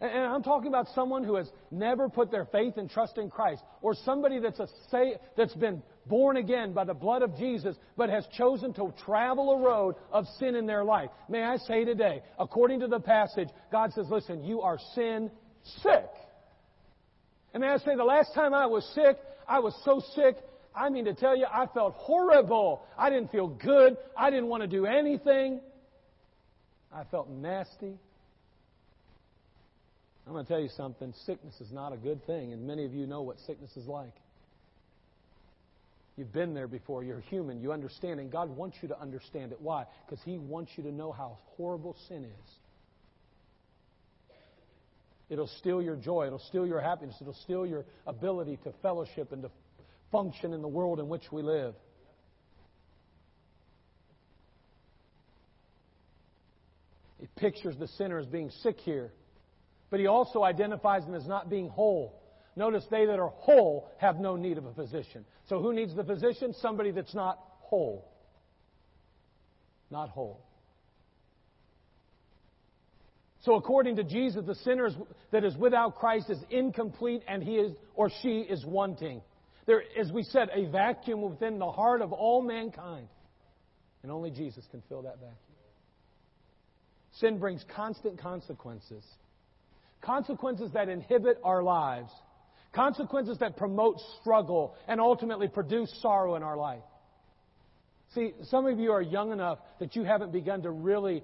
[0.00, 3.62] And I'm talking about someone who has never put their faith and trust in Christ,
[3.80, 8.10] or somebody that's a say, that's been born again by the blood of Jesus, but
[8.10, 11.10] has chosen to travel a road of sin in their life.
[11.28, 15.30] May I say today, according to the passage, God says, "Listen, you are sin
[15.82, 16.10] sick."
[17.52, 20.36] And may I say, the last time I was sick, I was so sick.
[20.74, 22.84] I mean to tell you, I felt horrible.
[22.96, 23.96] I didn't feel good.
[24.16, 25.60] I didn't want to do anything.
[26.92, 27.98] I felt nasty.
[30.26, 31.12] I'm going to tell you something.
[31.26, 34.14] Sickness is not a good thing, and many of you know what sickness is like.
[36.16, 37.02] You've been there before.
[37.02, 37.60] You're human.
[37.60, 39.60] You understand, and God wants you to understand it.
[39.60, 39.86] Why?
[40.06, 42.54] Because He wants you to know how horrible sin is.
[45.30, 46.26] It'll steal your joy.
[46.26, 47.16] It'll steal your happiness.
[47.20, 49.50] It'll steal your ability to fellowship and to
[50.10, 51.74] function in the world in which we live.
[57.20, 59.12] He pictures the sinner as being sick here.
[59.90, 62.20] But he also identifies them as not being whole.
[62.56, 65.24] Notice they that are whole have no need of a physician.
[65.48, 66.54] So who needs the physician?
[66.60, 68.10] Somebody that's not whole.
[69.90, 70.44] Not whole.
[73.42, 74.90] So according to Jesus, the sinner
[75.30, 79.22] that is without Christ is incomplete and he is or she is wanting.
[79.66, 83.08] There, as we said, a vacuum within the heart of all mankind.
[84.02, 85.36] And only Jesus can fill that vacuum.
[87.12, 89.04] Sin brings constant consequences
[90.00, 92.10] consequences that inhibit our lives,
[92.72, 96.82] consequences that promote struggle and ultimately produce sorrow in our life.
[98.14, 101.22] See, some of you are young enough that you haven't begun to really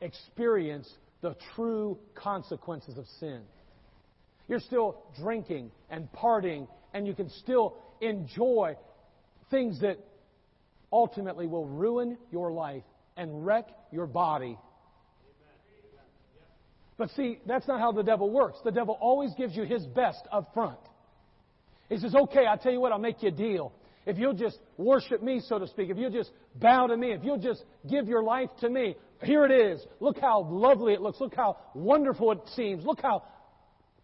[0.00, 0.88] experience
[1.22, 3.40] the true consequences of sin.
[4.48, 8.76] You're still drinking and partying, and you can still enjoy
[9.50, 9.98] things that
[10.92, 12.82] ultimately will ruin your life
[13.16, 14.58] and wreck your body
[17.02, 18.58] but see, that's not how the devil works.
[18.64, 20.78] The devil always gives you his best up front.
[21.88, 23.72] He says, okay, I'll tell you what, I'll make you a deal.
[24.06, 27.24] If you'll just worship me, so to speak, if you'll just bow to me, if
[27.24, 29.84] you'll just give your life to me, here it is.
[30.00, 31.20] Look how lovely it looks.
[31.20, 32.84] Look how wonderful it seems.
[32.84, 33.24] Look how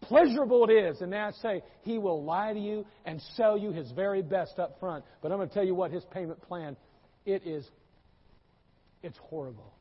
[0.01, 1.01] pleasurable it is.
[1.01, 4.59] And now I say, he will lie to you and sell you his very best
[4.59, 5.03] up front.
[5.21, 6.77] But I'm going to tell you what, his payment plan,
[7.25, 7.67] it is,
[9.03, 9.73] it's horrible.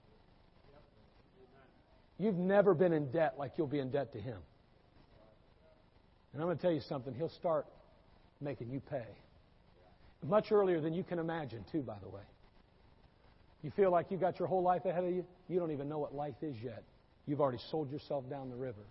[2.18, 4.38] You've never been in debt like you'll be in debt to Him.
[6.32, 7.14] And I'm going to tell you something.
[7.14, 7.66] He'll start
[8.40, 9.06] making you pay.
[10.26, 12.22] Much earlier than you can imagine, too, by the way.
[13.62, 15.24] You feel like you've got your whole life ahead of you?
[15.48, 16.84] You don't even know what life is yet.
[17.26, 18.86] You've already sold yourself down the river.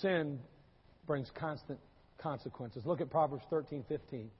[0.00, 0.38] Sin
[1.06, 1.80] brings constant
[2.18, 2.86] consequences.
[2.86, 4.30] Look at Proverbs 13 15.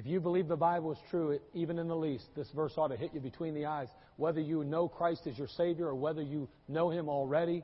[0.00, 2.96] If you believe the Bible is true, even in the least, this verse ought to
[2.96, 3.88] hit you between the eyes.
[4.16, 7.62] Whether you know Christ as your Savior or whether you know Him already,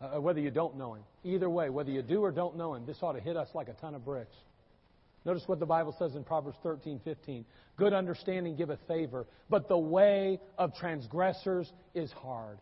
[0.00, 1.02] uh, or whether you don't know Him.
[1.24, 3.66] Either way, whether you do or don't know Him, this ought to hit us like
[3.66, 4.36] a ton of bricks.
[5.24, 7.44] Notice what the Bible says in Proverbs 13, 15.
[7.76, 12.58] Good understanding giveth favor, but the way of transgressors is hard.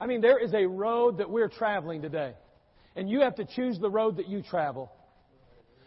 [0.00, 2.32] I mean, there is a road that we're traveling today.
[2.96, 4.90] And you have to choose the road that you travel.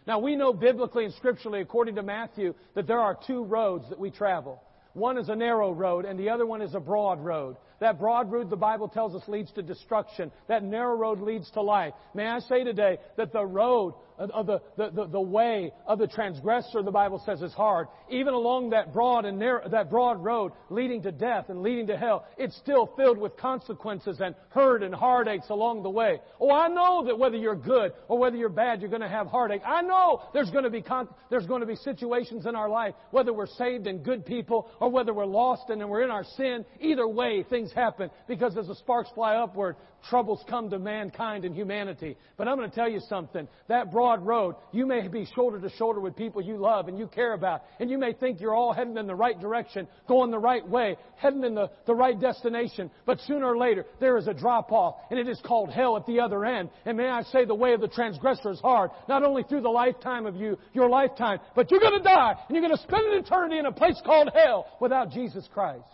[0.06, 3.98] Now, we know biblically and scripturally, according to Matthew, that there are two roads that
[3.98, 4.62] we travel.
[4.92, 7.56] One is a narrow road and the other one is a broad road.
[7.80, 10.30] That broad road, the Bible tells us, leads to destruction.
[10.46, 11.94] That narrow road leads to life.
[12.14, 16.06] May I say today that the road of the, the, the, the, way of the
[16.06, 17.88] transgressor, the Bible says, is hard.
[18.10, 21.96] Even along that broad and narrow, that broad road leading to death and leading to
[21.96, 26.20] hell, it's still filled with consequences and hurt and heartaches along the way.
[26.40, 29.26] Oh, I know that whether you're good or whether you're bad, you're going to have
[29.26, 29.62] heartache.
[29.66, 32.94] I know there's going to be con- there's going to be situations in our life,
[33.10, 36.64] whether we're saved and good people or whether we're lost and we're in our sin.
[36.80, 39.76] Either way, things happen because as the sparks fly upward,
[40.08, 42.16] troubles come to mankind and humanity.
[42.36, 43.48] But I'm going to tell you something.
[43.68, 47.06] That broad road, you may be shoulder to shoulder with people you love and you
[47.06, 50.38] care about, and you may think you're all heading in the right direction, going the
[50.38, 52.90] right way, heading in the, the right destination.
[53.06, 56.06] But sooner or later, there is a drop off, and it is called hell at
[56.06, 56.70] the other end.
[56.84, 59.68] And may I say, the way of the transgressor is hard, not only through the
[59.68, 63.06] lifetime of you, your lifetime, but you're going to die, and you're going to spend
[63.06, 65.84] an eternity in a place called hell without Jesus Christ.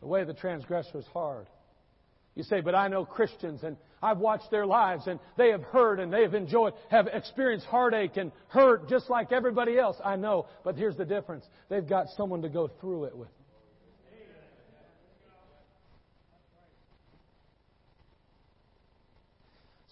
[0.00, 1.46] The way of the transgressor is hard.
[2.34, 6.00] You say, but I know Christians and I've watched their lives and they have heard
[6.00, 9.96] and they have enjoyed, have experienced heartache and hurt just like everybody else.
[10.04, 11.44] I know, but here's the difference.
[11.68, 13.28] They've got someone to go through it with.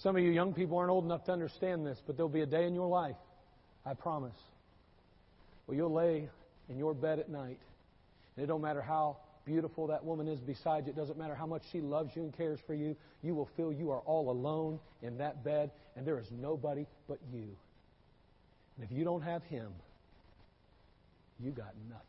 [0.02, 2.46] Some of you young people aren't old enough to understand this, but there'll be a
[2.46, 3.14] day in your life,
[3.86, 4.34] I promise,
[5.66, 6.28] where you'll lay
[6.68, 7.60] in your bed at night,
[8.34, 11.46] and it don't matter how beautiful that woman is beside you, it doesn't matter how
[11.46, 14.78] much she loves you and cares for you, you will feel you are all alone
[15.02, 17.48] in that bed, and there is nobody but you.
[18.76, 19.72] And if you don't have Him,
[21.38, 22.06] you got nothing.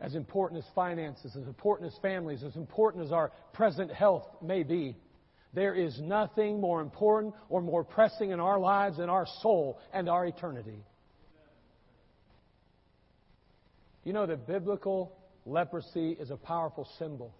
[0.00, 4.62] As important as finances, as important as families, as important as our present health may
[4.62, 4.96] be,
[5.52, 10.08] there is nothing more important or more pressing in our lives than our soul and
[10.08, 10.84] our eternity.
[14.04, 17.34] You know that biblical leprosy is a powerful symbol.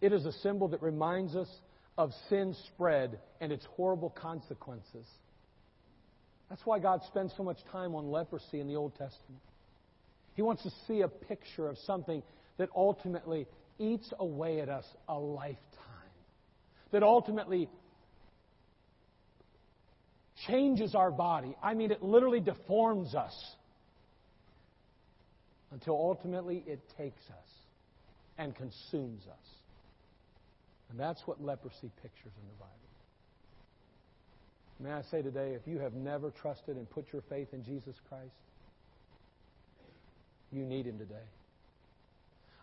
[0.00, 1.48] It is a symbol that reminds us
[1.96, 5.06] of sin spread and its horrible consequences.
[6.48, 9.40] That's why God spends so much time on leprosy in the Old Testament.
[10.34, 12.22] He wants to see a picture of something
[12.58, 13.46] that ultimately
[13.78, 15.91] eats away at us a lifetime
[16.92, 17.68] that ultimately
[20.46, 21.56] changes our body.
[21.62, 23.34] I mean, it literally deforms us
[25.70, 27.48] until ultimately it takes us
[28.38, 29.48] and consumes us.
[30.90, 32.72] And that's what leprosy pictures in the Bible.
[34.80, 37.94] May I say today, if you have never trusted and put your faith in Jesus
[38.08, 38.34] Christ,
[40.50, 41.24] you need Him today.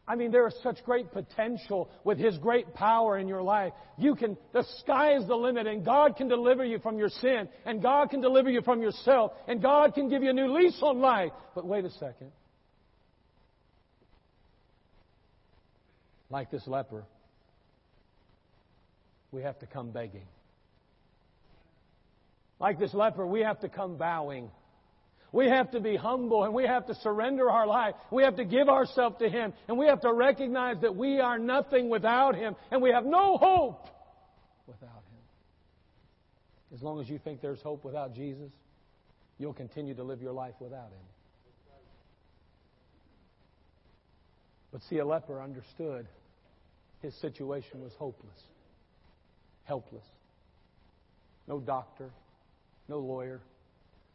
[0.09, 3.73] I mean, there is such great potential with His great power in your life.
[3.95, 7.47] You can, the sky is the limit and God can deliver you from your sin
[7.63, 10.79] and God can deliver you from yourself and God can give you a new lease
[10.81, 11.31] on life.
[11.53, 12.31] But wait a second.
[16.31, 17.05] Like this leper,
[19.31, 20.25] we have to come begging.
[22.59, 24.49] Like this leper, we have to come bowing.
[25.31, 27.95] We have to be humble and we have to surrender our life.
[28.11, 31.37] We have to give ourselves to Him and we have to recognize that we are
[31.37, 33.87] nothing without Him and we have no hope
[34.65, 36.73] without Him.
[36.73, 38.51] As long as you think there's hope without Jesus,
[39.37, 41.05] you'll continue to live your life without Him.
[44.71, 46.07] But see, a leper understood
[47.01, 48.39] his situation was hopeless,
[49.63, 50.03] helpless.
[51.47, 52.11] No doctor,
[52.87, 53.41] no lawyer,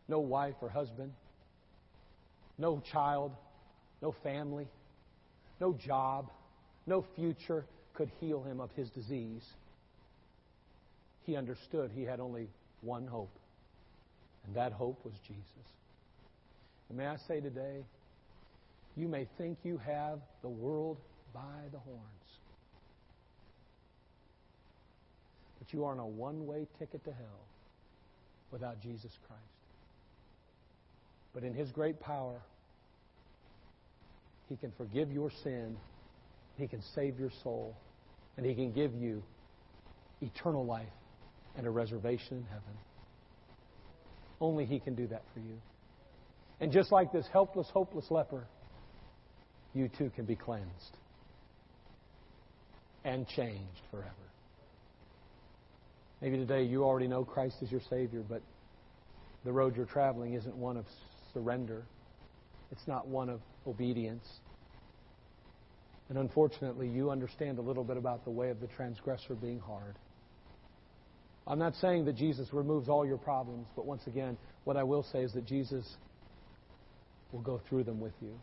[0.08, 1.12] no wife or husband,
[2.58, 3.32] no child,
[4.02, 4.68] no family,
[5.60, 6.30] no job,
[6.86, 9.44] no future could heal him of his disease.
[11.24, 12.48] He understood he had only
[12.82, 13.34] one hope,
[14.46, 15.72] and that hope was Jesus.
[16.88, 17.84] And may I say today,
[18.96, 20.98] you may think you have the world
[21.32, 21.40] by
[21.72, 22.00] the horns,
[25.58, 27.46] but you are on a one way ticket to hell
[28.52, 29.53] without Jesus Christ.
[31.34, 32.40] But in His great power,
[34.48, 35.76] He can forgive your sin,
[36.56, 37.76] He can save your soul,
[38.36, 39.22] and He can give you
[40.22, 40.86] eternal life
[41.56, 42.78] and a reservation in heaven.
[44.40, 45.60] Only He can do that for you.
[46.60, 48.46] And just like this helpless, hopeless leper,
[49.74, 50.96] you too can be cleansed
[53.04, 54.08] and changed forever.
[56.22, 58.40] Maybe today you already know Christ as your Savior, but
[59.44, 60.86] the road you're traveling isn't one of
[61.34, 61.84] surrender.
[62.72, 64.26] It's not one of obedience.
[66.08, 69.96] And unfortunately, you understand a little bit about the way of the transgressor being hard.
[71.46, 75.02] I'm not saying that Jesus removes all your problems, but once again, what I will
[75.12, 75.84] say is that Jesus
[77.32, 78.38] will go through them with you.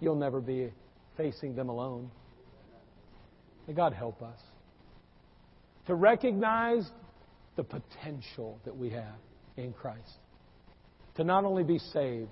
[0.00, 0.72] You'll never be
[1.16, 2.10] facing them alone.
[3.68, 4.38] May God help us
[5.86, 6.88] to recognize
[7.56, 9.18] the potential that we have
[9.56, 10.18] in Christ.
[11.20, 12.30] To not only be saved,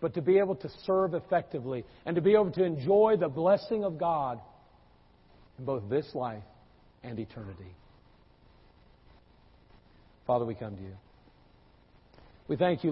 [0.00, 3.82] but to be able to serve effectively and to be able to enjoy the blessing
[3.82, 4.40] of God
[5.58, 6.44] in both this life
[7.02, 7.74] and eternity.
[10.24, 10.94] Father, we come to you.
[12.46, 12.86] We thank you.